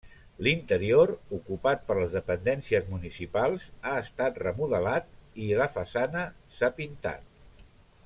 [0.45, 5.15] L'interior, ocupat per les dependències municipals ha estat remodelat
[5.49, 7.67] i la façana s'ha pintat.